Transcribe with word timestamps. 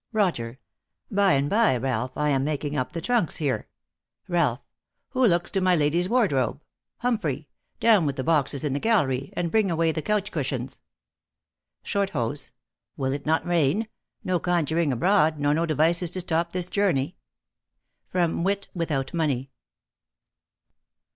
ROGER. 0.13 0.57
By 1.11 1.33
and 1.33 1.47
by, 1.47 1.77
Ralph. 1.77 2.13
I 2.15 2.29
am 2.29 2.43
making 2.43 2.75
up 2.75 2.91
the 2.91 3.01
trunks 3.01 3.37
here. 3.37 3.67
RALPH. 4.27 4.59
Who 5.09 5.27
looks 5.27 5.51
to 5.51 5.61
my 5.61 5.75
lady 5.75 5.99
s 5.99 6.07
wardrobe? 6.07 6.59
Humphrey! 6.97 7.47
Down 7.79 8.07
with 8.07 8.15
the 8.15 8.23
boxes 8.23 8.63
in 8.63 8.73
the 8.73 8.79
gallery, 8.79 9.31
And 9.37 9.51
bring 9.51 9.69
away 9.69 9.91
the 9.91 10.01
couch 10.01 10.31
cushions. 10.31 10.81
SHOETHOSE. 11.83 12.49
"Will 12.97 13.13
it 13.13 13.27
not 13.27 13.45
rain? 13.45 13.89
No 14.23 14.39
conjuring 14.39 14.91
abroad, 14.91 15.37
nor 15.37 15.53
no 15.53 15.67
devices 15.67 16.09
To 16.09 16.21
stop 16.21 16.51
this 16.51 16.71
journey. 16.71 17.15
Wit 18.11 18.69
without 18.73 19.13
Money. 19.13 19.51